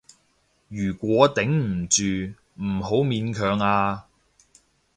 [0.67, 4.07] 如果頂唔住，唔好勉強啊